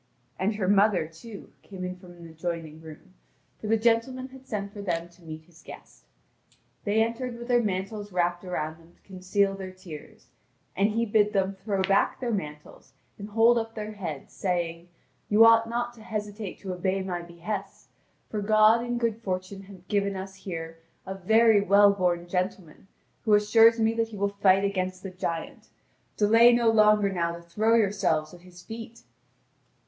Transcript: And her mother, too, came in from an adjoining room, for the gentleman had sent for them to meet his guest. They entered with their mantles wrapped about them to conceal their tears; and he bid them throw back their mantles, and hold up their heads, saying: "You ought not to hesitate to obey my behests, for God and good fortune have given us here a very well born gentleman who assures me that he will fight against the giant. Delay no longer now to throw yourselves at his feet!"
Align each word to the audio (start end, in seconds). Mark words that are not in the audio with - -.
And 0.39 0.55
her 0.55 0.67
mother, 0.67 1.05
too, 1.07 1.51
came 1.61 1.83
in 1.83 1.95
from 1.95 2.13
an 2.13 2.25
adjoining 2.27 2.81
room, 2.81 3.13
for 3.59 3.67
the 3.67 3.77
gentleman 3.77 4.29
had 4.29 4.47
sent 4.47 4.73
for 4.73 4.81
them 4.81 5.09
to 5.09 5.21
meet 5.21 5.43
his 5.43 5.61
guest. 5.61 6.05
They 6.85 7.03
entered 7.03 7.37
with 7.37 7.47
their 7.47 7.61
mantles 7.61 8.11
wrapped 8.11 8.43
about 8.43 8.79
them 8.79 8.95
to 8.95 9.01
conceal 9.01 9.53
their 9.53 9.69
tears; 9.69 10.25
and 10.75 10.89
he 10.89 11.05
bid 11.05 11.33
them 11.33 11.53
throw 11.53 11.83
back 11.83 12.19
their 12.19 12.31
mantles, 12.33 12.93
and 13.19 13.29
hold 13.29 13.59
up 13.59 13.75
their 13.75 13.91
heads, 13.91 14.33
saying: 14.33 14.89
"You 15.29 15.45
ought 15.45 15.69
not 15.69 15.93
to 15.93 16.01
hesitate 16.01 16.57
to 16.61 16.73
obey 16.73 17.03
my 17.03 17.21
behests, 17.21 17.89
for 18.27 18.41
God 18.41 18.81
and 18.83 18.99
good 18.99 19.21
fortune 19.21 19.61
have 19.65 19.87
given 19.87 20.15
us 20.15 20.33
here 20.33 20.79
a 21.05 21.13
very 21.13 21.61
well 21.61 21.91
born 21.93 22.27
gentleman 22.27 22.87
who 23.23 23.35
assures 23.35 23.79
me 23.79 23.93
that 23.93 24.07
he 24.07 24.17
will 24.17 24.29
fight 24.29 24.63
against 24.65 25.03
the 25.03 25.11
giant. 25.11 25.69
Delay 26.17 26.51
no 26.53 26.71
longer 26.71 27.11
now 27.13 27.33
to 27.35 27.41
throw 27.43 27.75
yourselves 27.75 28.33
at 28.33 28.41
his 28.41 28.63
feet!" 28.63 29.03